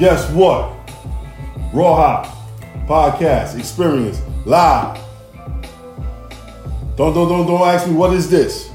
[0.00, 0.72] Guess what?
[1.74, 2.26] Raw Hop
[2.88, 4.98] podcast experience live.
[6.96, 8.70] Don't don't don't don't ask me what is this.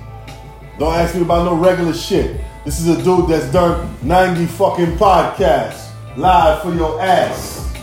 [0.78, 2.40] Don't ask me about no regular shit.
[2.64, 7.74] This is a dude that's done 90 fucking podcasts live for your ass.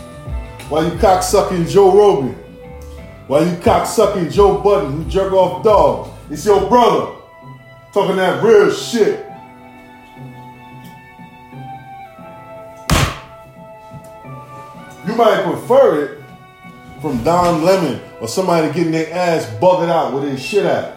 [0.68, 2.34] While you cocksucking Joe Rogan.
[3.26, 6.10] While you cocksucking Joe Budden who jerk off dogs.
[6.30, 7.16] It's your brother
[7.92, 9.31] talking that real shit.
[15.12, 16.24] You might prefer it
[17.02, 20.96] from Don Lemon or somebody getting their ass bugged out with their shit out.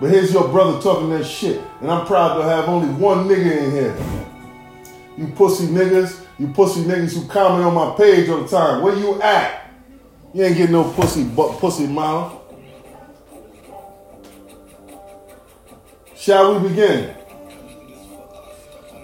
[0.00, 1.60] But here's your brother talking that shit.
[1.80, 3.96] And I'm proud to have only one nigga in here.
[5.18, 8.82] You pussy niggas, you pussy niggas who comment on my page all the time.
[8.82, 9.68] Where you at?
[10.32, 12.40] You ain't getting no pussy but pussy mouth.
[16.14, 17.16] Shall we begin?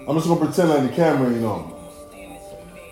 [0.07, 1.76] I'm just gonna pretend like the camera ain't on.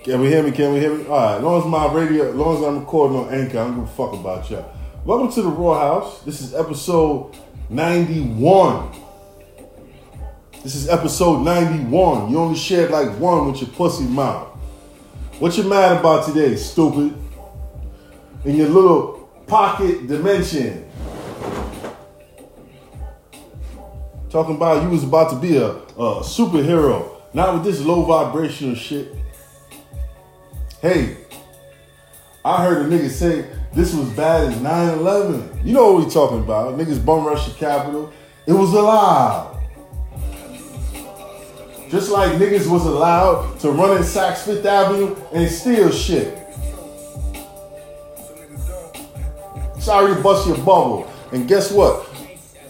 [0.06, 0.52] Can we hear me?
[0.52, 1.04] Can we hear me?
[1.08, 1.38] All right.
[1.38, 4.14] As long as my radio, as long as I'm recording on Anchor, I'm gonna fuck
[4.14, 4.72] about y'all.
[5.04, 6.24] Welcome to the Rawhaus.
[6.24, 7.36] This is episode
[7.72, 8.92] 91.
[10.62, 12.30] This is episode 91.
[12.30, 14.50] You only shared like one with your pussy mouth.
[15.40, 17.12] What you mad about today, stupid?
[18.44, 20.88] In your little pocket dimension.
[24.30, 27.10] Talking about you was about to be a, a superhero.
[27.34, 29.25] Not with this low vibrational shit.
[30.86, 31.18] Hey,
[32.46, 35.66] I heard a nigga say this was bad as 9-11.
[35.66, 36.78] You know what we talking about.
[36.78, 38.14] Niggas bum rush the Capitol.
[38.46, 39.60] It was allowed.
[41.90, 46.38] Just like niggas was allowed to run in Saks Fifth Avenue and steal shit.
[49.80, 51.12] Sorry to bust your bubble.
[51.32, 52.08] And guess what?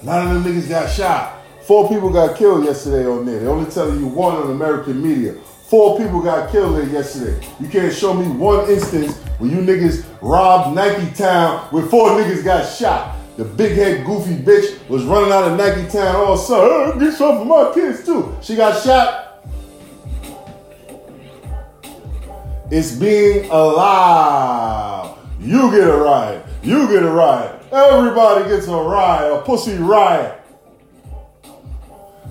[0.04, 1.44] None of them niggas got shot.
[1.64, 3.42] Four people got killed yesterday on there.
[3.42, 5.36] They only telling you one on American media.
[5.76, 7.46] Four people got killed there yesterday.
[7.60, 12.46] You can't show me one instance where you niggas robbed Nike Town where four niggas
[12.46, 13.18] got shot.
[13.36, 17.14] The big head goofy bitch was running out of Nike Town all sudden, hey, get
[17.18, 18.38] something for my kids too.
[18.42, 19.46] She got shot.
[22.72, 25.18] It's being allowed.
[25.42, 26.42] You get a ride.
[26.64, 27.60] You get a ride.
[27.74, 30.36] Everybody gets a ride, a pussy ride.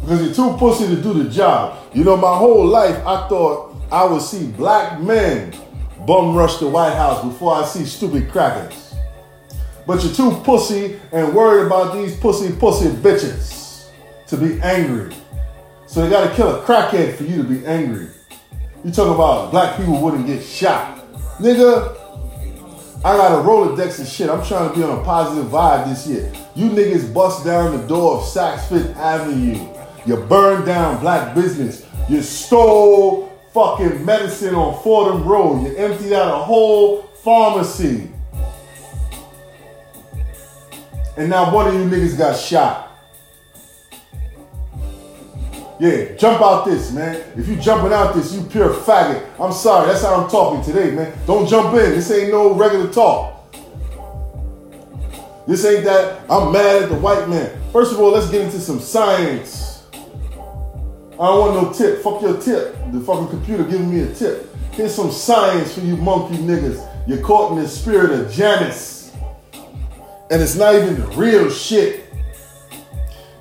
[0.00, 1.78] Because you're too pussy to do the job.
[1.94, 5.54] You know, my whole life I thought I would see black men
[6.06, 8.94] bum rush the White House before I see stupid crackers.
[9.86, 13.88] But you're too pussy and worried about these pussy pussy bitches
[14.28, 15.14] to be angry.
[15.86, 18.08] So they gotta kill a crackhead for you to be angry.
[18.84, 20.98] You talk about black people wouldn't get shot.
[21.38, 21.96] Nigga,
[23.04, 24.30] I got a Rolodex and shit.
[24.30, 26.32] I'm trying to be on a positive vibe this year.
[26.54, 29.73] You niggas bust down the door of Saks Fifth Avenue.
[30.06, 31.86] You burned down black business.
[32.08, 35.62] You stole fucking medicine on Fordham Road.
[35.62, 38.10] You emptied out a whole pharmacy.
[41.16, 42.90] And now one of you niggas got shot.
[45.80, 47.16] Yeah, jump out this, man.
[47.36, 49.24] If you jumping out this, you pure faggot.
[49.40, 51.16] I'm sorry, that's how I'm talking today, man.
[51.26, 51.90] Don't jump in.
[51.90, 53.32] This ain't no regular talk.
[55.46, 57.50] This ain't that I'm mad at the white man.
[57.72, 59.73] First of all, let's get into some science.
[61.14, 62.02] I don't want no tip.
[62.02, 62.76] Fuck your tip.
[62.92, 64.52] The fucking computer giving me a tip.
[64.72, 66.84] Here's some science for you monkey niggas.
[67.06, 69.12] You're caught in the spirit of Janus.
[70.30, 72.04] And it's not even the real shit.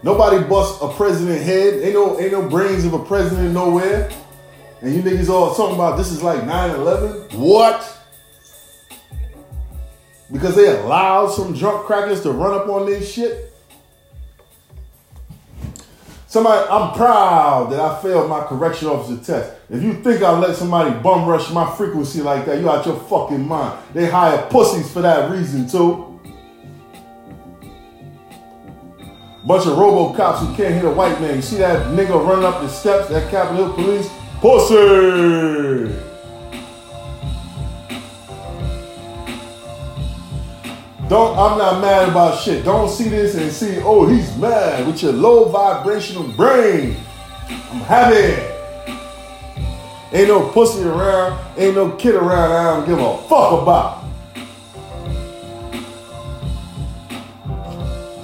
[0.03, 1.81] Nobody bust a president head.
[1.81, 4.11] Ain't no ain't no brains of a president nowhere.
[4.81, 7.33] And you niggas all talking about this is like 9-11?
[7.35, 7.89] What?
[10.31, 13.52] Because they allowed some drunk crackers to run up on this shit?
[16.33, 19.53] Somebody, I'm proud that I failed my correction officer test.
[19.69, 22.99] If you think I let somebody bum rush my frequency like that, you out your
[23.01, 23.77] fucking mind.
[23.93, 26.19] They hire pussies for that reason too.
[29.45, 31.35] Bunch of robo-cops who can't hit a white man.
[31.35, 34.09] You see that nigga running up the steps, that Capitol Hill police?
[34.41, 36.12] Pussy!
[41.09, 42.63] Don't, I'm not mad about shit.
[42.63, 46.95] Don't see this and see, oh, he's mad with your low vibrational brain.
[47.49, 48.41] I'm happy.
[50.13, 54.03] Ain't no pussy around, ain't no kid around I don't give a fuck about.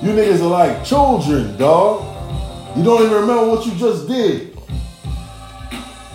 [0.02, 2.06] You niggas are like children, dog.
[2.78, 4.58] You don't even remember what you just did.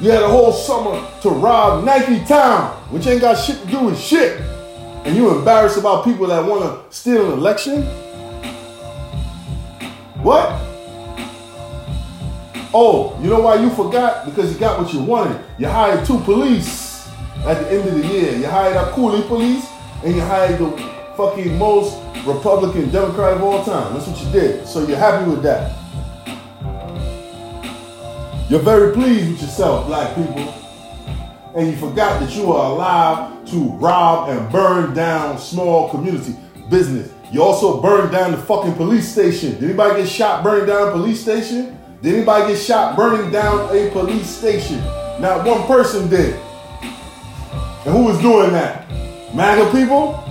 [0.01, 3.81] You had a whole summer to rob Nike Town, which ain't got shit to do
[3.81, 4.41] with shit.
[5.05, 7.83] And you embarrassed about people that want to steal an election?
[10.23, 10.49] What?
[12.73, 14.25] Oh, you know why you forgot?
[14.25, 15.41] Because you got what you wanted.
[15.59, 16.85] You hired two police.
[17.45, 18.37] at the end of the year.
[18.37, 19.69] You hired a coolie police
[20.03, 20.71] and you hired the
[21.17, 23.93] fucking most Republican Democrat of all time.
[23.93, 24.67] That's what you did.
[24.67, 25.77] So you're happy with that.
[28.49, 30.55] You're very pleased with yourself, black people.
[31.55, 36.37] And you forgot that you are allowed to rob and burn down small community
[36.71, 37.13] business.
[37.33, 39.55] You also burned down the fucking police station.
[39.55, 41.79] Did anybody get shot burning down a police station?
[42.01, 44.79] Did anybody get shot burning down a police station?
[45.21, 46.35] Not one person did.
[47.85, 48.89] And who was doing that?
[49.35, 50.23] MAGA people?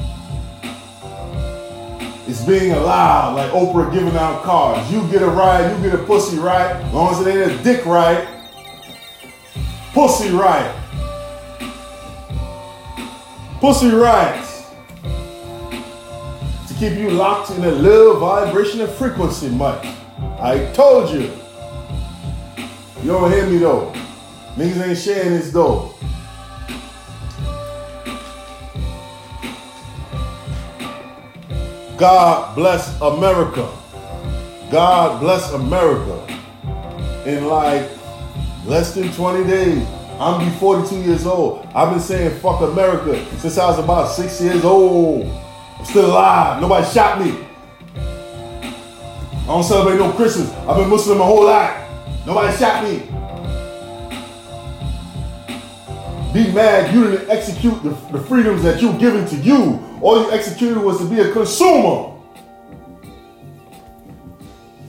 [2.26, 4.90] It's being allowed, like Oprah giving out cars.
[4.92, 7.64] You get a ride, you get a pussy ride, as long as it ain't a
[7.64, 8.28] dick ride.
[9.94, 10.83] Pussy ride.
[13.64, 14.66] Pussy rides.
[16.68, 19.86] To keep you locked in a low vibration and frequency, Mike.
[20.38, 21.32] I told you.
[23.02, 23.94] You don't hear me though.
[24.58, 25.96] Niggas ain't sharing this though.
[31.96, 33.72] God bless America.
[34.72, 36.20] God bless America.
[37.26, 37.90] In like
[38.66, 39.88] less than 20 days,
[40.20, 41.68] I'm be 42 years old.
[41.74, 45.26] I've been saying fuck America since I was about six years old.
[45.80, 46.62] I'm still alive.
[46.62, 47.46] Nobody shot me.
[47.96, 50.50] I don't celebrate no Christmas.
[50.52, 51.90] I've been Muslim my whole life.
[52.26, 53.00] Nobody shot me.
[56.34, 59.84] Be mad you didn't execute the, the freedoms that you were given to you.
[60.02, 62.13] All you executed was to be a consumer.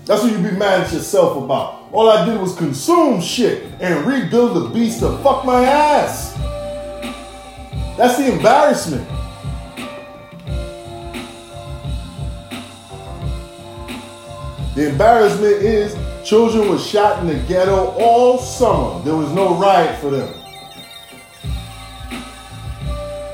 [0.06, 1.88] That's what you be mad at yourself about.
[1.90, 6.34] All I did was consume shit and rebuild the beast to fuck my ass.
[7.96, 9.08] That's the embarrassment.
[14.74, 15.96] The embarrassment is
[16.28, 19.02] children were shot in the ghetto all summer.
[19.04, 20.34] There was no riot for them.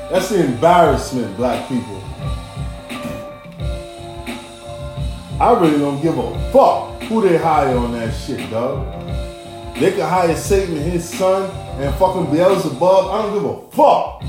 [0.09, 2.00] That's the embarrassment, black people.
[5.41, 8.85] I really don't give a fuck who they hire on that shit, dog.
[9.73, 11.49] They could hire Satan and his son
[11.81, 12.83] and fucking Beelzebub.
[12.83, 14.21] I don't give a fuck.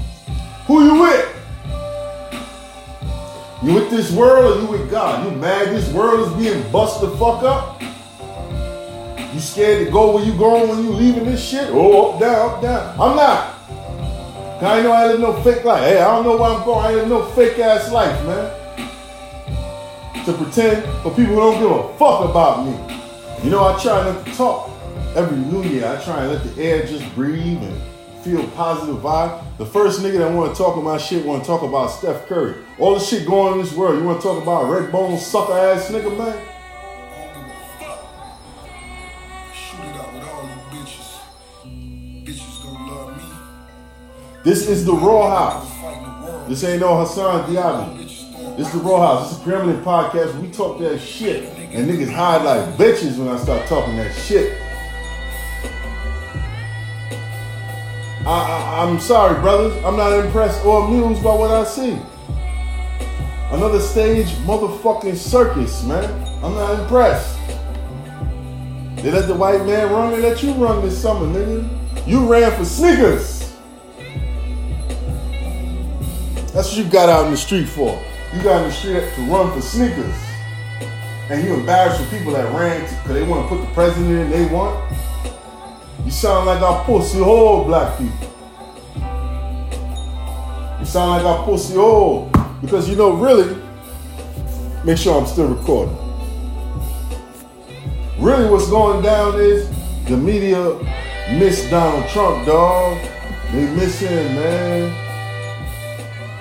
[0.67, 1.29] Who you with?
[3.63, 5.31] You with this world or you with God?
[5.31, 7.83] You mad this world is being bust the fuck up?
[9.35, 11.69] You scared to go where you going when you leaving this shit?
[11.73, 12.93] Oh, up, down, up, down.
[12.99, 13.59] I'm not.
[14.63, 15.83] I ain't know I live no fake life.
[15.83, 16.87] Hey, I don't know where I'm going.
[16.87, 18.62] I live no fake ass life, man.
[20.27, 22.73] To pretend for people who don't give a fuck about me.
[23.43, 24.71] You know, I try not to talk
[25.17, 25.85] every new year.
[25.85, 27.83] I try and let the air just breathe and
[28.23, 29.43] feel positive vibe.
[29.59, 32.29] The first nigga that want to talk about my shit want to talk about Steph
[32.29, 32.55] Curry.
[32.79, 33.99] All the shit going on in this world.
[33.99, 36.29] You want to talk about red bone sucker ass nigga, man?
[36.29, 36.33] I
[37.35, 38.01] don't give a fuck.
[39.53, 41.19] Shoot it out with all them bitches.
[42.25, 43.25] Bitches gonna love me.
[44.45, 46.47] This is the Rawhaus.
[46.49, 48.02] This ain't no Hassan Diaby.
[48.63, 49.23] This is the Rawhaus.
[49.23, 50.41] This is a permanent podcast.
[50.41, 51.53] We talk that shit.
[51.75, 54.57] And niggas hide like bitches when I start talking that shit.
[58.25, 59.85] I, am sorry, brothers.
[59.85, 61.99] I'm not impressed or amused by what I see.
[63.51, 66.05] Another stage motherfucking circus, man.
[66.45, 67.37] I'm not impressed.
[69.03, 70.13] They let the white man run.
[70.13, 72.07] They let you run this summer, nigga.
[72.07, 73.57] You ran for sneakers.
[76.53, 78.01] That's what you got out in the street for.
[78.35, 80.15] You got in the street to run for sneakers.
[81.29, 84.31] And you embarrassed for people that ran because they want to put the president in
[84.31, 84.93] they want.
[86.05, 88.29] You sound like our pussy hole, black people.
[90.81, 92.31] You sound like our pussy hole.
[92.63, 93.55] Because you know, really,
[94.85, 95.97] make sure I'm still recording.
[98.19, 99.69] Really, what's going down is
[100.07, 100.79] the media
[101.39, 102.99] miss Donald Trump, dog.
[103.53, 104.91] They miss him, man.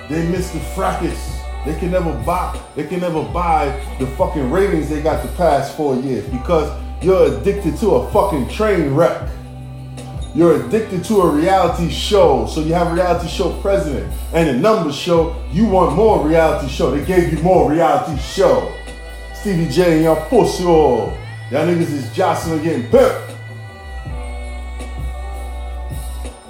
[0.08, 1.31] They miss the fracas.
[1.64, 2.60] They can never buy.
[2.74, 3.66] They can never buy
[3.98, 6.70] the fucking ratings they got the past four years because
[7.02, 9.28] you're addicted to a fucking train wreck.
[10.34, 12.46] You're addicted to a reality show.
[12.46, 16.68] So you have a reality show president and the numbers show you want more reality
[16.68, 16.90] show.
[16.90, 18.72] They gave you more reality show.
[19.34, 21.16] Stevie J and y'all pussy all.
[21.50, 23.28] Y'all niggas is jostling getting pimped.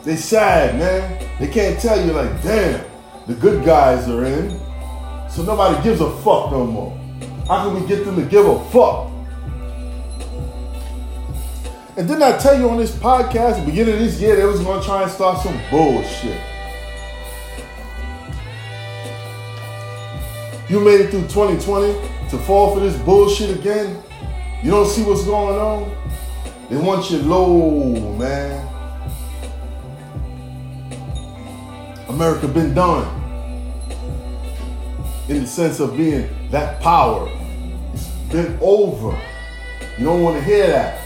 [0.04, 1.28] They sad, man.
[1.38, 2.85] They can't tell you like, damn,
[3.26, 4.61] the good guys are in,
[5.33, 6.99] so nobody gives a fuck no more.
[7.49, 9.11] How can we get them to give a fuck?
[11.97, 14.61] And didn't I tell you on this podcast, the beginning of this year, they was
[14.61, 16.41] gonna try and start some bullshit.
[20.69, 21.93] You made it through 2020
[22.31, 24.03] to fall for this bullshit again.
[24.62, 25.95] You don't see what's going on.
[26.71, 28.69] They want you low, man.
[32.09, 33.12] America been done.
[35.33, 37.27] In the sense of being that power.
[37.95, 39.19] It's been over.
[39.97, 41.01] You don't want to hear that.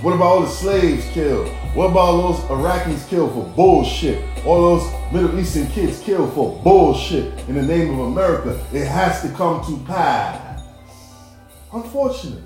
[0.00, 1.48] What about all the slaves killed?
[1.74, 4.24] What about all those Iraqis killed for bullshit?
[4.46, 8.58] All those Middle Eastern kids killed for bullshit in the name of America.
[8.72, 10.62] It has to come to pass.
[11.70, 12.42] Unfortunately.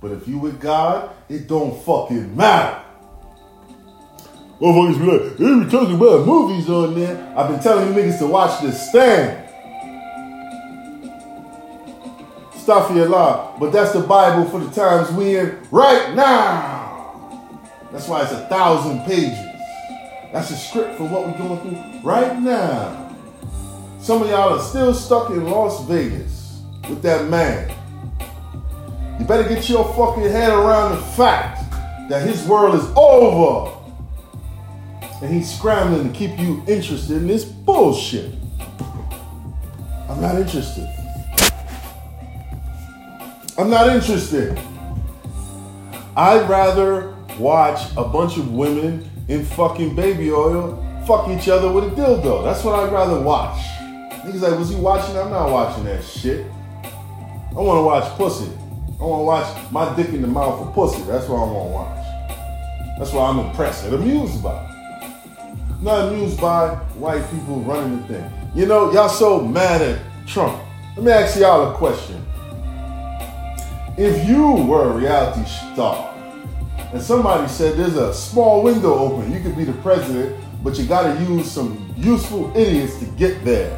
[0.00, 2.83] But if you with God, it don't fucking matter.
[4.60, 7.34] Motherfuckers be like, they be talking about movies on there.
[7.36, 9.44] I've been telling you niggas to watch The Stand.
[12.64, 13.58] Astaghfirullah.
[13.58, 17.50] But that's the Bible for the times we in right now.
[17.92, 19.38] That's why it's a thousand pages.
[20.32, 23.14] That's a script for what we're going through right now.
[24.00, 27.72] Some of y'all are still stuck in Las Vegas with that man.
[29.18, 31.70] You better get your fucking head around the fact
[32.08, 33.83] that his world is over.
[35.22, 38.34] And he's scrambling to keep you interested in this bullshit.
[40.08, 40.88] I'm not interested.
[43.56, 44.58] I'm not interested.
[46.16, 51.84] I'd rather watch a bunch of women in fucking baby oil fuck each other with
[51.84, 52.44] a dildo.
[52.44, 53.58] That's what I'd rather watch.
[54.24, 55.16] Niggas like, was he watching?
[55.16, 56.46] I'm not watching that shit.
[56.84, 58.50] I want to watch pussy.
[59.00, 61.02] I want to watch my dick in the mouth of pussy.
[61.02, 62.98] That's what I want to watch.
[62.98, 64.73] That's what I'm impressed and amused by.
[65.84, 68.32] Not amused by white people running the thing.
[68.54, 70.58] You know, y'all so mad at Trump.
[70.96, 72.24] Let me ask y'all a question.
[73.98, 76.10] If you were a reality star
[76.94, 80.86] and somebody said there's a small window open, you could be the president, but you
[80.86, 83.76] gotta use some useful idiots to get there.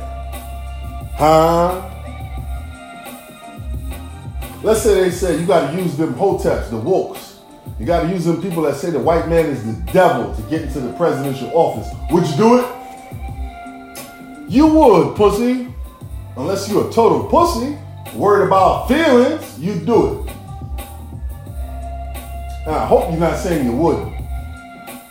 [1.17, 1.91] Huh?
[4.63, 7.36] Let's say they say you gotta use them hoteps, the wokes.
[7.79, 10.63] You gotta use them people that say the white man is the devil to get
[10.63, 11.89] into the presidential office.
[12.11, 12.67] Would you do it?
[14.49, 15.75] You would, pussy.
[16.37, 17.77] Unless you're a total pussy
[18.15, 20.33] worried about feelings, you do it.
[22.67, 24.15] And I hope you're not saying you wouldn't.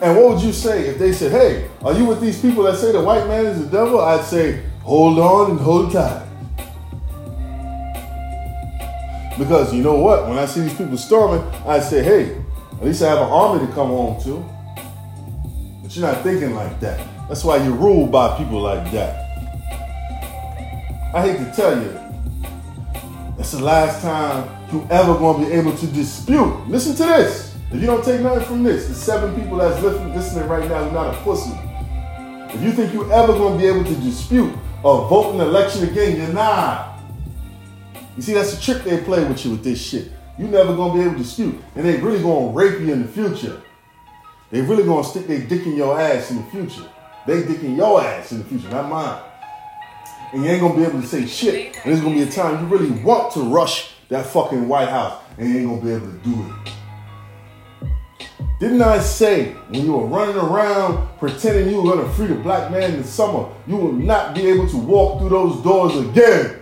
[0.01, 2.77] And what would you say if they said, hey, are you with these people that
[2.77, 3.99] say the white man is the devil?
[3.99, 6.23] I'd say, hold on and hold tight.
[9.37, 10.27] Because you know what?
[10.27, 12.41] When I see these people storming, I say, hey,
[12.77, 14.43] at least I have an army to come home to.
[15.81, 17.07] But you're not thinking like that.
[17.27, 19.23] That's why you're ruled by people like that.
[21.13, 21.91] I hate to tell you,
[23.37, 26.67] that's the last time you ever gonna be able to dispute.
[26.67, 27.55] Listen to this.
[27.71, 30.91] If you don't take nothing from this, the seven people that's listening right now, you're
[30.91, 31.51] not a pussy.
[32.53, 34.53] If you think you're ever gonna be able to dispute
[34.83, 36.99] or vote in an election again, you're not.
[38.15, 40.11] You see, that's the trick they play with you with this shit.
[40.37, 43.07] You never gonna be able to dispute, and they really gonna rape you in the
[43.07, 43.61] future.
[44.51, 46.87] They really gonna stick their dick in your ass in the future.
[47.25, 49.21] They dick in your ass in the future, not mine
[50.35, 51.77] and you ain't gonna be able to say shit.
[51.77, 55.21] And there's gonna be a time you really want to rush that fucking White House,
[55.37, 56.71] and you ain't gonna be able to do it.
[58.59, 62.69] Didn't I say when you were running around pretending you were gonna free the black
[62.69, 66.61] man in the summer, you will not be able to walk through those doors again?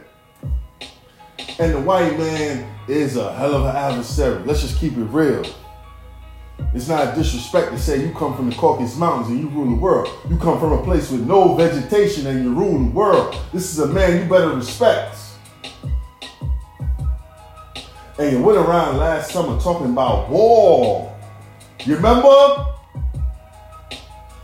[1.59, 4.43] And the white man is a hell of an adversary.
[4.43, 5.45] Let's just keep it real.
[6.73, 9.79] It's not disrespect to say you come from the Caucasus Mountains and you rule the
[9.79, 10.09] world.
[10.29, 13.35] You come from a place with no vegetation and you rule the world.
[13.51, 15.17] This is a man you better respect.
[18.17, 21.15] And you went around last summer talking about war.
[21.85, 22.65] You remember?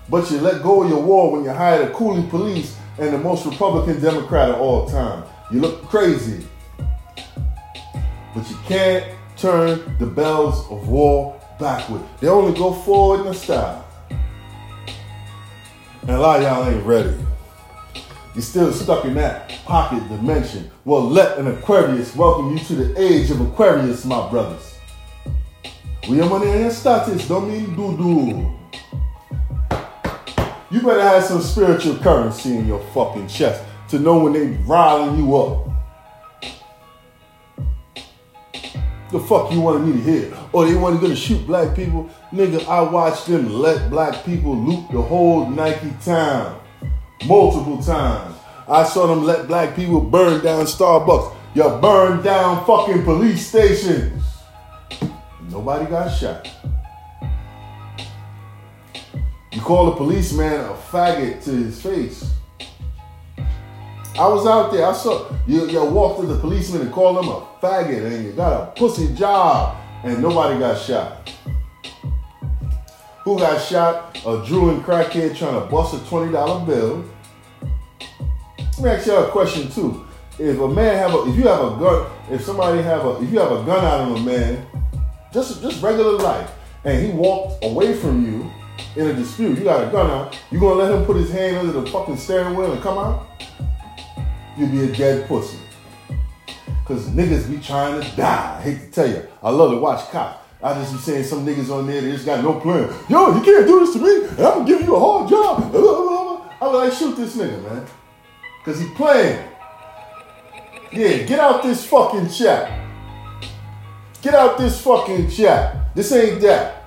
[0.09, 3.17] But you let go of your war when you hired a coolie police and the
[3.17, 5.23] most Republican Democrat of all time.
[5.51, 6.45] You look crazy.
[8.39, 9.05] But you can't
[9.35, 12.01] turn the bells of war backward.
[12.21, 13.85] They only go forward in a style.
[16.03, 17.17] And a lot of y'all ain't ready.
[18.33, 20.71] You're still stuck in that pocket dimension.
[20.85, 24.73] Well, let an Aquarius welcome you to the age of Aquarius, my brothers.
[26.07, 28.53] We are money and status, don't mean doo doo.
[30.71, 35.17] You better have some spiritual currency in your fucking chest to know when they riling
[35.17, 35.78] you up.
[39.11, 40.37] The fuck you wanted me to hear?
[40.53, 42.09] Or they wanted to shoot black people?
[42.31, 46.59] Nigga, I watched them let black people loot the whole Nike town
[47.25, 48.35] multiple times.
[48.67, 51.35] I saw them let black people burn down Starbucks.
[51.55, 54.23] You burned down fucking police stations.
[55.49, 56.47] Nobody got shot.
[59.51, 62.31] You call a policeman a faggot to his face.
[64.17, 64.85] I was out there.
[64.85, 68.31] I saw you, you walked to the policeman and called him a faggot, and you
[68.33, 71.31] got a pussy job, and nobody got shot.
[73.23, 74.17] Who got shot?
[74.25, 77.05] A drooling crackhead trying to bust a $20 bill.
[78.79, 80.05] Let me ask y'all a question too.
[80.37, 83.31] If a man have a, if you have a gun, if somebody have a, if
[83.31, 84.65] you have a gun out on a man,
[85.33, 86.49] just just regular life,
[86.85, 88.49] and he walked away from you
[88.95, 91.57] in a dispute, you got a gun out, you gonna let him put his hand
[91.57, 93.27] under the fucking steering wheel and come out?
[94.59, 95.57] You'll be a dead pussy.
[96.83, 98.57] Cause niggas be trying to die.
[98.57, 100.45] I hate to tell you, I love to watch cops.
[100.61, 102.93] I just be saying some niggas on there, they just got no plan.
[103.07, 105.71] Yo, you can't do this to me, and I'm gonna give you a hard job.
[106.61, 107.85] I was like, shoot this nigga, man.
[108.65, 109.47] Cause he playing.
[110.91, 112.85] Yeah, get out this fucking chat.
[114.21, 115.95] Get out this fucking chat.
[115.95, 116.83] This ain't that.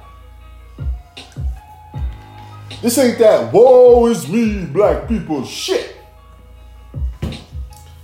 [2.83, 6.02] This ain't that woe is me, black people shit.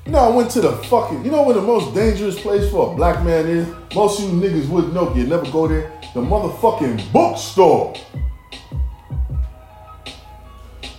[0.09, 2.91] You know, I went to the fucking, you know where the most dangerous place for
[2.91, 3.69] a black man is?
[3.95, 5.93] Most of you niggas wouldn't know, you'd never go there.
[6.15, 7.95] The motherfucking bookstore.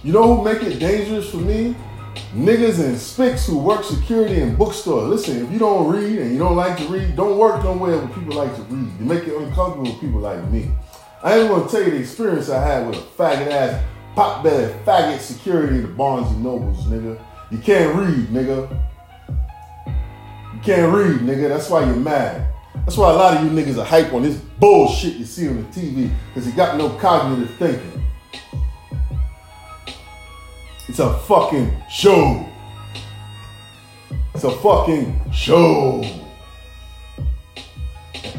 [0.04, 1.76] You know who make it dangerous for me?
[2.36, 5.10] Niggas and spicks who work security in bookstores.
[5.10, 8.08] Listen, if you don't read and you don't like to read, don't work nowhere where
[8.10, 8.92] people like to read.
[9.00, 10.70] You make it uncomfortable with people like me.
[11.24, 14.72] I ain't gonna tell you the experience I had with a faggot ass, pop belly,
[14.86, 17.20] faggot security in the Barnes and Nobles, nigga.
[17.50, 18.70] You can't read, nigga.
[20.54, 21.50] You can't read, nigga.
[21.50, 22.54] That's why you're mad.
[22.86, 25.58] That's why a lot of you niggas are hype on this bullshit you see on
[25.58, 28.04] the TV, because you got no cognitive thinking.
[30.88, 32.46] It's a fucking show.
[34.34, 36.04] It's a fucking show.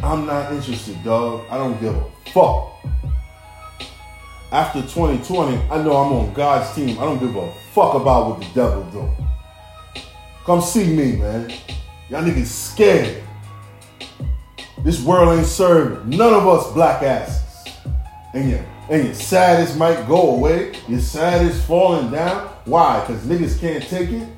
[0.02, 1.45] I'm not interested, dog.
[1.50, 2.73] I don't give a fuck.
[4.50, 6.99] After 2020, I know I'm on God's team.
[6.99, 9.29] I don't give a fuck about what the devil doing.
[10.45, 11.52] Come see me, man.
[12.11, 13.23] Y'all niggas scared.
[14.83, 17.73] This world ain't serving none of us black asses.
[18.35, 20.75] And your, and your saddest might go away.
[20.88, 22.49] Your saddest falling down.
[22.64, 22.99] Why?
[23.01, 24.29] Because niggas can't take it.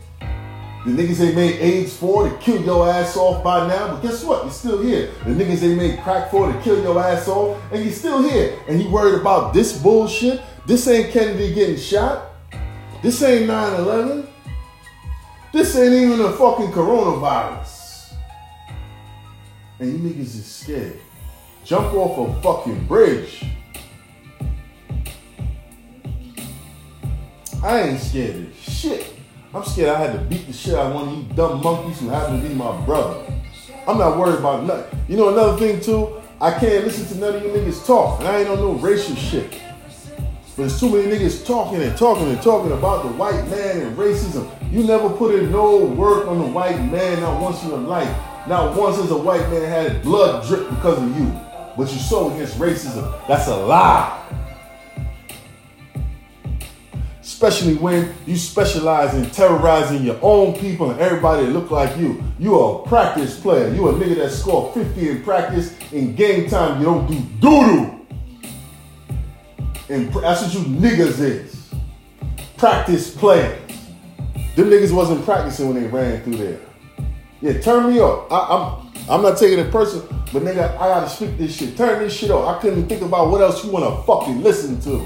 [0.84, 4.22] The niggas they made AIDS for to kill your ass off by now, but guess
[4.22, 4.42] what?
[4.42, 5.10] You're still here.
[5.24, 8.58] The niggas they made crack for to kill your ass off, and you're still here.
[8.68, 10.42] And you worried about this bullshit?
[10.66, 12.32] This ain't Kennedy getting shot.
[13.00, 14.26] This ain't 9-11.
[15.52, 17.61] This ain't even a fucking coronavirus.
[19.78, 20.98] And you niggas is scared.
[21.64, 23.44] Jump off a fucking bridge.
[27.62, 29.14] I ain't scared of shit.
[29.54, 32.00] I'm scared I had to beat the shit out of one of you dumb monkeys
[32.00, 33.24] who happen to be my brother.
[33.86, 34.98] I'm not worried about nothing.
[35.08, 36.20] You know another thing too?
[36.40, 39.14] I can't listen to none of you niggas talk, and I ain't on no racial
[39.14, 39.50] shit.
[40.56, 43.96] But there's too many niggas talking and talking and talking about the white man and
[43.96, 44.50] racism.
[44.72, 48.12] You never put in no work on the white man, not once in your life.
[48.48, 51.32] Not once has a white man had blood drip because of you.
[51.76, 53.26] But you so against racism.
[53.26, 54.22] That's a lie
[57.22, 62.22] especially when you specialize in terrorizing your own people and everybody that look like you.
[62.38, 63.74] You are a practice player.
[63.74, 65.76] You a nigga that score 50 in practice.
[65.90, 68.06] In game time, you don't do doo-doo.
[69.88, 71.70] And that's what you niggas is.
[72.56, 73.60] Practice players.
[74.54, 76.60] Them niggas wasn't practicing when they ran through there.
[77.42, 78.32] Yeah, turn me up.
[78.32, 81.76] I, I'm I'm not taking it personal, but nigga, I gotta speak this shit.
[81.76, 82.46] Turn this shit up.
[82.46, 85.04] I couldn't think about what else you wanna fucking listen to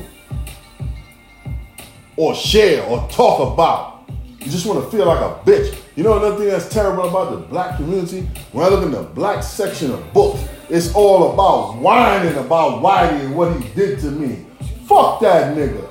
[2.16, 4.08] or share or talk about.
[4.40, 5.76] You just want to feel like a bitch.
[5.96, 8.28] You know another thing that's terrible about the black community?
[8.52, 13.24] When I look in the black section of books, it's all about whining about Whitey
[13.24, 14.46] and what he did to me.
[14.86, 15.88] Fuck that nigga.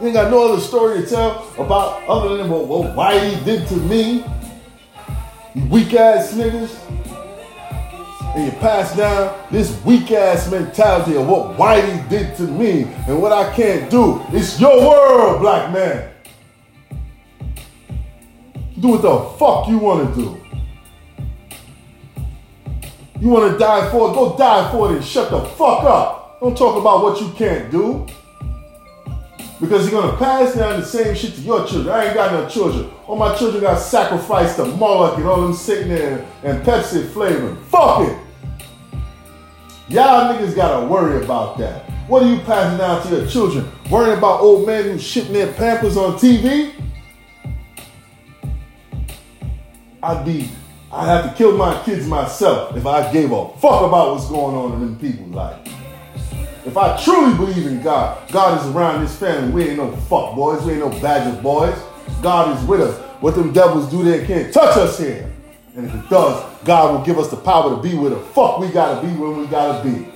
[0.00, 3.68] You ain't got no other story to tell about other than what, what Whitey did
[3.68, 4.24] to me.
[5.54, 6.76] You weak ass niggas
[8.34, 13.20] and you pass down this weak ass mentality of what Whitey did to me and
[13.20, 14.22] what I can't do.
[14.28, 16.10] It's your world, black man.
[18.78, 20.40] Do what the fuck you want to do.
[23.20, 24.14] You want to die for it?
[24.14, 26.38] Go die for it and shut the fuck up.
[26.40, 28.06] Don't talk about what you can't do.
[29.60, 31.88] Because you're gonna pass down the same shit to your children.
[31.88, 32.90] I ain't got no children.
[33.06, 37.56] All my children got sacrificed to Moloch and all them sitting there and Pepsi flavoring.
[37.64, 38.18] Fuck it.
[39.88, 41.90] Y'all niggas gotta worry about that.
[42.08, 43.68] What are you passing down to your children?
[43.90, 46.72] Worrying about old men who shitting their pampers on TV?
[50.02, 50.48] I'd be,
[50.92, 54.54] I'd have to kill my kids myself if I gave a fuck about what's going
[54.54, 55.77] on in them people's life.
[56.64, 59.50] If I truly believe in God, God is around this family.
[59.52, 60.62] We ain't no fuck boys.
[60.64, 61.78] We ain't no badger boys.
[62.22, 62.98] God is with us.
[63.20, 65.32] What them devils do, they can't touch us here.
[65.76, 68.58] And if it does, God will give us the power to be where the fuck
[68.58, 70.06] we gotta be when we gotta be.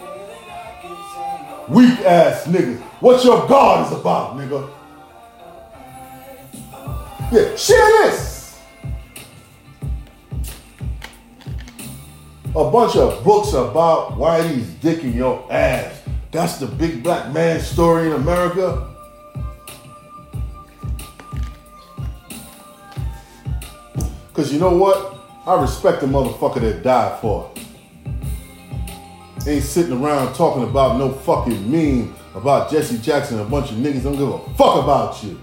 [1.68, 2.80] Weak ass niggas.
[3.00, 4.68] What your God is about, nigga.
[7.32, 8.60] Yeah, share this.
[12.54, 16.01] A bunch of books about why he's dicking your ass.
[16.32, 18.88] That's the big black man story in America.
[24.32, 25.14] Cause you know what?
[25.46, 29.46] I respect the motherfucker that died for it.
[29.46, 33.76] Ain't sitting around talking about no fucking meme about Jesse Jackson and a bunch of
[33.76, 35.38] niggas don't give a fuck about you.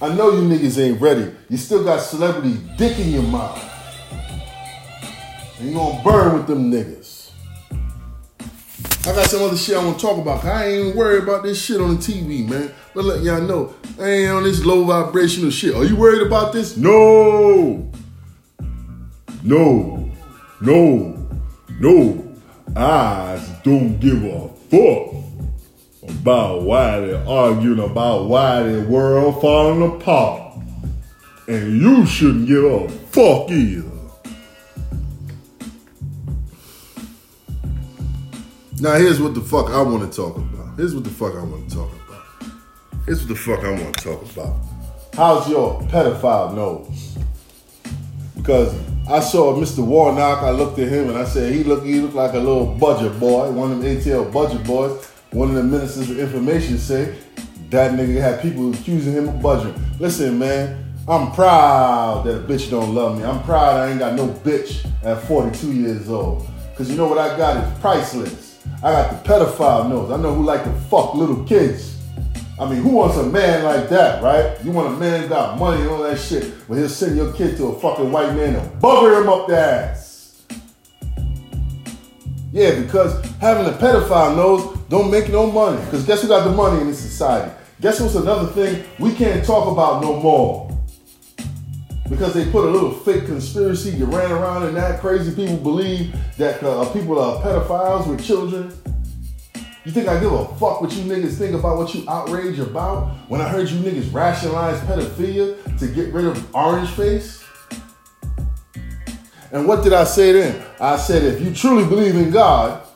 [0.00, 1.30] I know you niggas ain't ready.
[1.50, 3.62] You still got celebrity dick in your mouth.
[5.58, 7.21] And you gonna burn with them niggas.
[9.04, 10.44] I got some other shit I want to talk about.
[10.44, 12.72] I ain't worried about this shit on the TV, man.
[12.94, 15.74] But let y'all know, I ain't on this low vibrational shit.
[15.74, 16.76] Are you worried about this?
[16.76, 17.90] No.
[19.42, 20.08] No.
[20.60, 21.28] No.
[21.80, 22.36] No.
[22.76, 25.14] I don't give a fuck
[26.08, 30.58] about why they're arguing about why the world falling apart.
[31.48, 33.91] And you shouldn't give a fuck either.
[38.82, 40.76] Now here's what the fuck I want to talk about.
[40.76, 42.50] Here's what the fuck I want to talk about.
[43.06, 44.56] Here's what the fuck I want to talk about.
[45.14, 47.16] How's your pedophile nose?
[48.36, 48.74] Because
[49.08, 49.86] I saw Mr.
[49.86, 52.74] Warnock, I looked at him and I said, he looked he looked like a little
[52.74, 55.06] budget boy, one of them ATL budget boys.
[55.30, 57.16] One of the ministers of information say
[57.70, 59.76] that nigga had people accusing him of budget.
[60.00, 63.22] Listen, man, I'm proud that a bitch don't love me.
[63.22, 66.48] I'm proud I ain't got no bitch at 42 years old.
[66.76, 68.51] Cause you know what I got is priceless.
[68.82, 70.10] I got the pedophile nose.
[70.10, 71.98] I know who like to fuck little kids.
[72.58, 74.56] I mean, who wants a man like that, right?
[74.64, 77.56] You want a man got money and all that shit, but he'll send your kid
[77.56, 80.44] to a fucking white man and bugger him up the ass.
[82.52, 85.82] Yeah, because having a pedophile nose don't make no money.
[85.84, 87.50] Because guess who got the money in this society?
[87.80, 90.71] Guess what's another thing we can't talk about no more?
[92.08, 96.14] Because they put a little fake conspiracy you ran around and that crazy people believe
[96.36, 98.72] that uh, people are pedophiles with children.
[99.84, 103.08] You think I give a fuck what you niggas think about what you outrage about
[103.28, 107.42] when I heard you niggas rationalize pedophilia to get rid of orange face?
[109.50, 110.64] And what did I say then?
[110.80, 112.86] I said if you truly believe in God,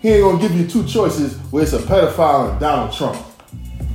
[0.00, 3.16] he ain't gonna give you two choices where it's a pedophile and Donald Trump.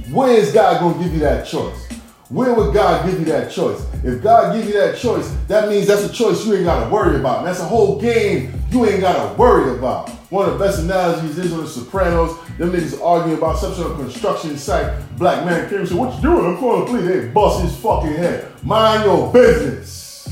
[0.10, 1.87] Where is God gonna give you that choice?
[2.30, 3.86] Where would God give you that choice?
[4.04, 7.18] If God give you that choice, that means that's a choice you ain't gotta worry
[7.18, 7.46] about.
[7.46, 10.10] That's a whole game you ain't gotta worry about.
[10.30, 12.38] One of the best analogies is on The Sopranos.
[12.58, 14.94] Them niggas arguing about some sort of construction site.
[15.18, 16.46] Black man came and said, What you doing?
[16.46, 17.08] I'm calling the police.
[17.08, 18.52] They bust his fucking head.
[18.64, 20.28] Mind your business.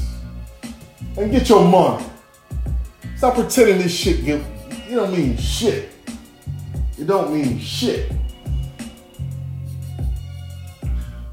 [1.18, 2.06] And get your money.
[3.16, 4.20] Stop pretending this shit
[4.96, 5.90] you don't mean shit.
[6.98, 8.12] It don't mean shit.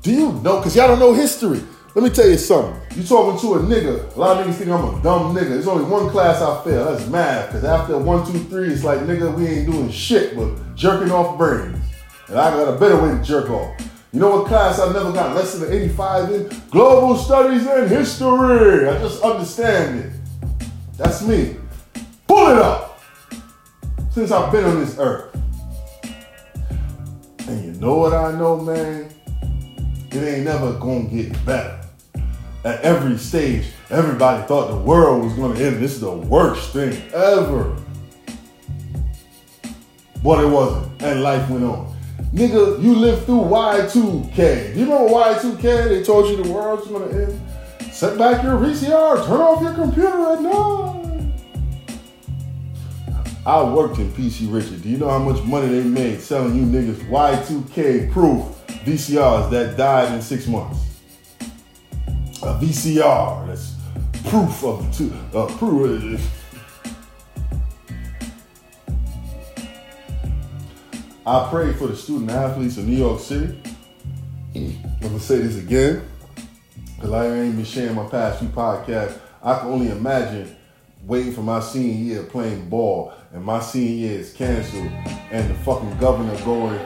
[0.03, 0.57] Do you know?
[0.57, 1.63] Because y'all don't know history.
[1.95, 2.81] Let me tell you something.
[2.97, 5.51] You talking to a nigga, a lot of niggas think I'm a dumb nigga.
[5.51, 6.87] There's only one class I fail.
[6.87, 7.49] That's math.
[7.49, 11.39] Because after one, two, three, it's like, nigga, we ain't doing shit but jerking off
[11.39, 11.79] brains.
[12.29, 13.81] And I got a better way to jerk off.
[14.13, 16.61] You know what class I never got less than 85 in?
[16.71, 18.89] Global Studies and History.
[18.89, 20.13] I just understand it.
[20.97, 21.57] That's me.
[22.27, 23.01] Pull it up.
[24.11, 25.35] Since I've been on this earth.
[27.47, 29.12] And you know what I know, man?
[30.15, 31.79] It ain't never gonna get better.
[32.65, 35.83] At every stage, everybody thought the world was gonna end.
[35.83, 37.77] This is the worst thing ever.
[40.23, 41.95] But it wasn't, and life went on.
[42.33, 44.77] Nigga, you lived through Y2K.
[44.77, 45.89] You remember Y2K?
[45.89, 47.41] They told you the world's gonna end.
[47.93, 51.33] Set back your VCR, turn off your computer at night.
[53.45, 54.83] I worked in PC Richard.
[54.83, 59.77] Do you know how much money they made selling you niggas Y2K proof VCRs that
[59.77, 60.81] died in six months.
[62.43, 63.77] A VCR that's
[64.25, 66.21] proof of two, uh, proof.
[71.25, 73.57] I pray for the student athletes of New York City.
[74.57, 76.03] I'm gonna say this again,
[76.97, 79.19] because I ain't been sharing my past few podcasts.
[79.41, 80.57] I can only imagine
[81.05, 84.91] waiting for my senior year playing ball, and my senior year is canceled,
[85.31, 86.81] and the fucking governor going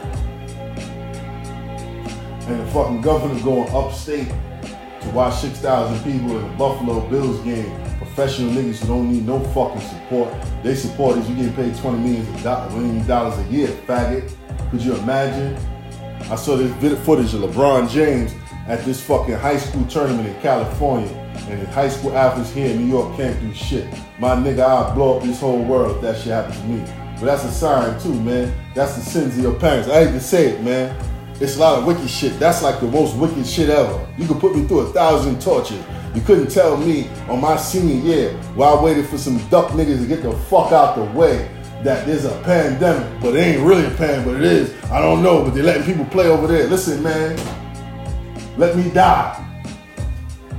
[2.46, 4.28] and the fucking governor going upstate
[5.00, 7.72] to watch 6,000 people in a Buffalo Bills game.
[7.98, 10.32] Professional niggas who don't need no fucking support.
[10.62, 14.32] They support is you getting paid 20 million dollars a year, faggot.
[14.70, 15.56] Could you imagine?
[16.30, 18.34] I saw this video footage of LeBron James
[18.66, 21.08] at this fucking high school tournament in California.
[21.48, 23.86] And the high school athletes here in New York can't do shit.
[24.18, 26.80] My nigga, I'll blow up this whole world if that shit happens to me.
[27.20, 28.52] But that's a sign too, man.
[28.74, 29.88] That's the sins of your parents.
[29.88, 30.96] I hate to say it, man.
[31.38, 32.38] It's a lot of wicked shit.
[32.38, 34.06] That's like the most wicked shit ever.
[34.16, 35.84] You could put me through a thousand tortures.
[36.14, 40.00] You couldn't tell me on my senior year while I waited for some duck niggas
[40.00, 41.50] to get the fuck out the way
[41.82, 44.82] that there's a pandemic, but it ain't really a pandemic, but it is.
[44.84, 46.66] I don't know, but they're letting people play over there.
[46.68, 47.38] Listen, man,
[48.56, 49.42] let me die.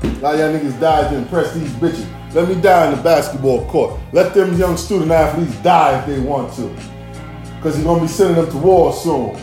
[0.03, 2.07] A lot of y'all niggas died to impress these bitches.
[2.35, 3.99] Let me die in the basketball court.
[4.13, 6.67] Let them young student athletes die if they want to.
[7.55, 9.35] Because you're going to be sending them to war soon.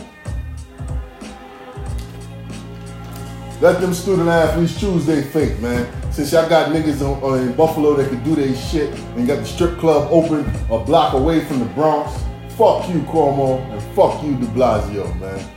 [3.61, 5.89] Let them student athletes choose their fate, man.
[6.11, 9.45] Since y'all got niggas on, in Buffalo that can do their shit and got the
[9.45, 12.11] strip club open a block away from the Bronx,
[12.49, 15.51] fuck you, Cuomo, and fuck you, de Blasio, man.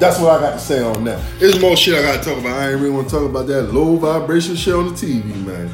[0.00, 1.20] That's what I got to say on that.
[1.38, 2.58] There's more shit I got to talk about.
[2.58, 5.68] I ain't really want to talk about that low vibration shit on the TV, man.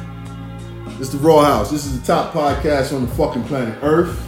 [0.99, 1.71] It's the Rawhaus.
[1.71, 4.19] This is the top podcast on the fucking planet Earth.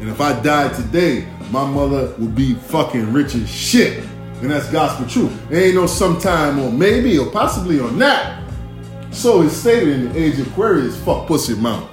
[0.00, 4.04] And if I died today, my mother would be fucking rich as shit.
[4.42, 5.48] And that's gospel truth.
[5.48, 8.42] There ain't no sometime or maybe or possibly or not.
[9.10, 11.88] So it's stated in the age of Aquarius, fuck pussy mouth.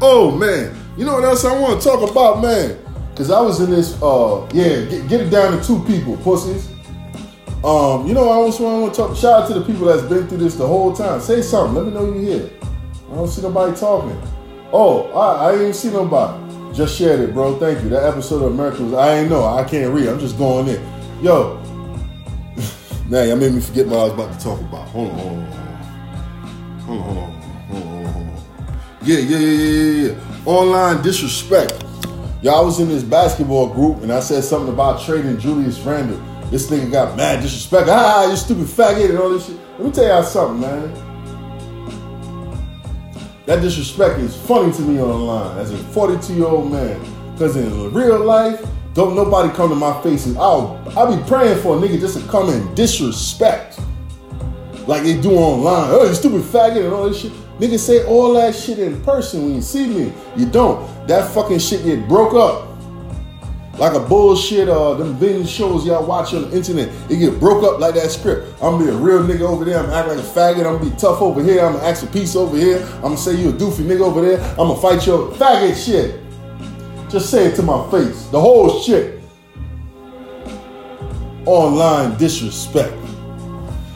[0.00, 2.78] Oh man, you know what else I want to talk about, man?
[3.14, 6.72] Cause I was in this, uh, yeah, get, get it down to two people, pussies.
[7.62, 9.16] Um, you know, I also want to talk.
[9.16, 11.20] Shout out to the people that's been through this the whole time.
[11.20, 11.76] Say something.
[11.76, 12.50] Let me know you're here.
[13.12, 14.20] I don't see nobody talking.
[14.72, 16.41] Oh, I, I ain't see nobody.
[16.72, 17.58] Just shared it, bro.
[17.58, 17.90] Thank you.
[17.90, 19.44] That episode of America was, I ain't know.
[19.44, 20.08] I can't read.
[20.08, 20.82] I'm just going in.
[21.22, 21.58] Yo.
[23.08, 24.88] Man, y'all made me forget what I was about to talk about.
[24.88, 25.52] Hold on, hold on.
[26.80, 27.30] Hold on, hold on,
[27.68, 28.42] hold on, hold on.
[29.02, 30.46] Yeah, yeah, yeah, yeah, yeah.
[30.46, 31.84] Online disrespect.
[32.40, 36.20] Y'all was in this basketball group and I said something about trading Julius Randle.
[36.50, 37.88] This nigga got mad disrespect.
[37.88, 39.58] Ah, you stupid faggot and all this shit.
[39.78, 41.11] Let me tell y'all something, man.
[43.44, 47.00] That disrespect is funny to me online as a 42 year old man.
[47.32, 51.60] Because in real life, don't nobody come to my face and I'll, I'll be praying
[51.60, 53.80] for a nigga just to come and disrespect.
[54.86, 55.90] Like they do online.
[55.90, 57.32] Oh, you stupid faggot and all this shit.
[57.58, 60.12] Niggas say all that shit in person when you see me.
[60.36, 61.08] You don't.
[61.08, 62.71] That fucking shit get broke up.
[63.78, 66.88] Like a bullshit, uh, them binge shows y'all watch on the internet.
[67.10, 68.52] It get broke up like that script.
[68.62, 69.78] I'm gonna be a real nigga over there.
[69.78, 70.66] I'm act like a faggot.
[70.66, 71.64] I'm gonna be tough over here.
[71.64, 72.86] I'm gonna act a piece over here.
[72.96, 74.40] I'm gonna say you a doofy nigga over there.
[74.50, 76.20] I'm gonna fight your faggot shit.
[77.10, 78.26] Just say it to my face.
[78.26, 79.22] The whole shit.
[81.46, 82.94] Online disrespect.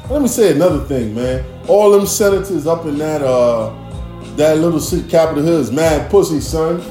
[0.09, 1.45] Let me say another thing, man.
[1.69, 3.75] All them senators up in that uh
[4.37, 6.83] that little city, Capitol Hill is mad pussy, son.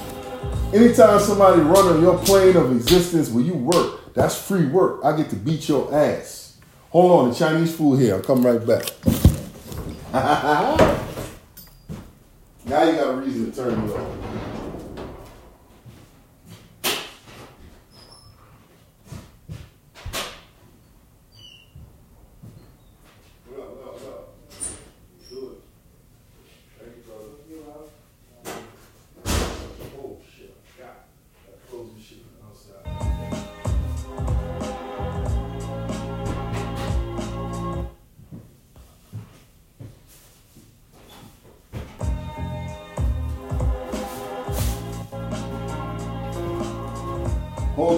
[0.76, 5.00] Anytime somebody run on your plane of existence where you work, that's free work.
[5.06, 6.58] I get to beat your ass.
[6.90, 8.16] Hold on, the Chinese food here.
[8.16, 8.84] I'll come right back.
[12.66, 14.65] now you got a reason to turn me off.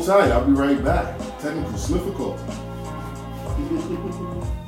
[0.07, 1.19] Tight, I'll be right back.
[1.41, 2.41] Technical difficulty.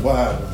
[0.00, 0.48] What happened?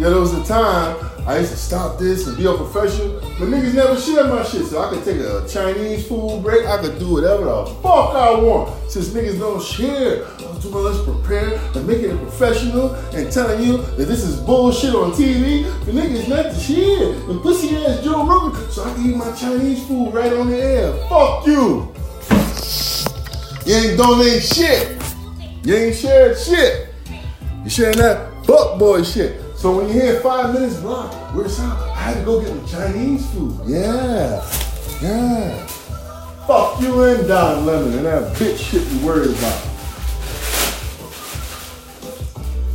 [0.00, 0.96] Yo, there was a time
[1.28, 4.66] I used to stop this and be a professional, but niggas never share my shit.
[4.66, 8.34] So I could take a Chinese food break, I could do whatever the fuck I
[8.34, 8.90] want.
[8.90, 13.62] Since niggas don't share, I was doing let's prepare and making it professional and telling
[13.62, 17.14] you that this is bullshit on TV for niggas not to share.
[17.30, 20.58] And pussy ass Joe Rogan, so I can eat my Chinese food right on the
[20.58, 20.92] air.
[21.08, 21.93] Fuck you.
[23.66, 25.02] You ain't donate shit.
[25.62, 26.88] You ain't shared shit.
[27.64, 29.40] You sharing that fuck boy shit.
[29.56, 31.88] So when you hear five minutes block, out?
[31.88, 33.58] I had to go get Chinese food.
[33.66, 34.44] Yeah.
[35.00, 35.66] Yeah.
[36.46, 39.62] Fuck you and Don Lemon and that bitch shit you worried about.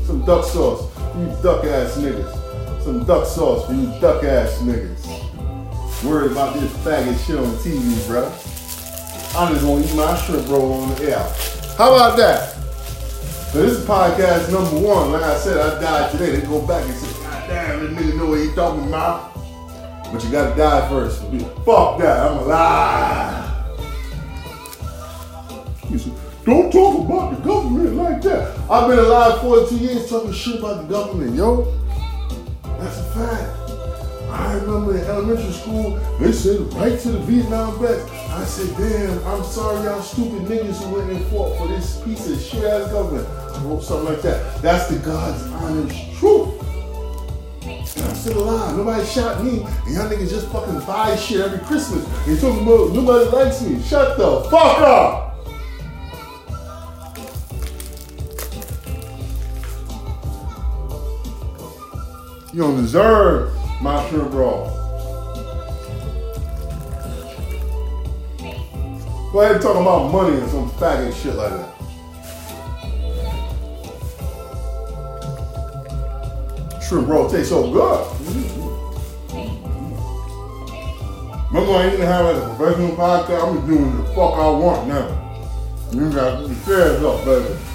[0.07, 2.83] Some duck sauce for you duck ass niggas.
[2.83, 6.03] Some duck sauce for you duck ass niggas.
[6.03, 8.33] Worried about this faggot shit on TV, bro.
[9.35, 11.23] I'm just gonna eat my shrimp roll on the air.
[11.77, 12.55] How about that?
[13.51, 15.11] So this is podcast number one.
[15.11, 16.35] Like I said, I died today.
[16.35, 19.33] They go back and say, God damn, this nigga know what he talking about.
[20.11, 21.21] But you gotta die first.
[21.65, 23.45] Fuck that, I'm alive.
[25.89, 26.13] He said,
[26.43, 28.57] don't talk about the government like that.
[28.69, 31.71] I've been alive 42 years talking shit about the government, yo.
[32.63, 33.55] That's a fact.
[34.31, 38.18] I remember in elementary school, they said write to the Vietnam vets.
[38.31, 42.29] I said, damn, I'm sorry y'all stupid niggas who went and fought for this piece
[42.29, 43.27] of shit ass government.
[43.27, 44.61] I wrote something like that.
[44.61, 46.59] That's the God's honest truth.
[47.63, 48.77] And I'm still alive.
[48.77, 49.61] Nobody shot me.
[49.61, 52.05] And y'all niggas just fucking buy shit every Christmas.
[52.27, 53.81] And talking about nobody likes me.
[53.81, 55.25] Shut the fuck up.
[62.53, 64.78] You don't deserve my shrimp roll.
[69.31, 71.69] Go ahead and talk about money and some faggot shit like that.
[76.81, 78.07] Shrimp roll tastes so good.
[81.51, 83.47] Remember, I didn't have like a professional podcast.
[83.47, 85.07] I'm just doing the fuck I want now.
[85.91, 87.68] You got the chairs up, baby.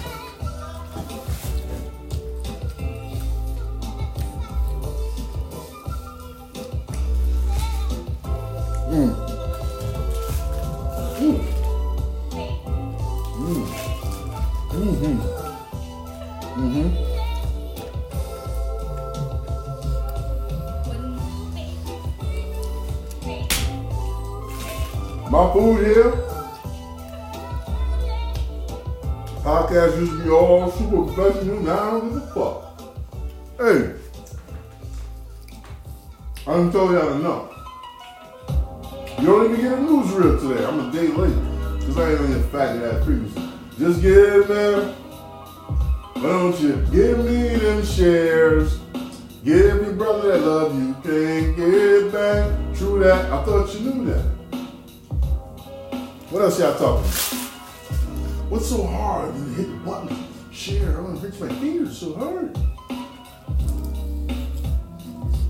[56.34, 58.50] What else y'all talking about?
[58.50, 59.36] What's so hard?
[59.36, 60.16] You hit the button.
[60.50, 60.98] Share.
[60.98, 62.58] I want to reach my fingers so hard.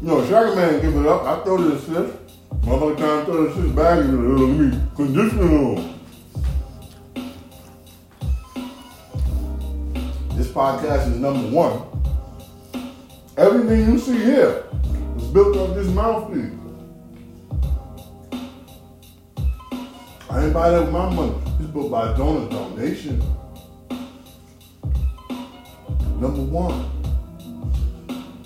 [0.02, 1.22] You know, Man give it up.
[1.22, 2.60] I throw this shit.
[2.60, 6.00] Motherfucker trying to throw this shit back and uh, let me conditioner on.
[10.36, 11.80] This podcast is number one.
[13.38, 14.64] Everything you see here
[15.14, 16.63] was built off this mouthpiece.
[20.34, 21.32] I ain't buy that with my money.
[21.60, 23.20] It's built by a donor donation.
[26.20, 26.90] Number one.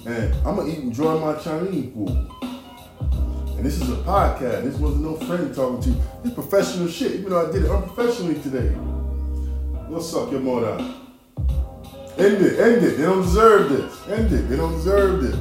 [0.05, 2.11] And I'm gonna eat enjoy my Chinese food.
[3.57, 4.65] And this is a podcast.
[4.65, 6.03] This wasn't no friend talking to you.
[6.23, 8.69] This professional shit, even though I did it unprofessionally today.
[9.89, 10.77] Go suck your mother.
[12.19, 12.99] End it, end it.
[12.99, 14.09] They don't deserve this.
[14.09, 14.43] End it.
[14.43, 15.39] They don't deserve this.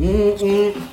[0.00, 0.87] 음, 음.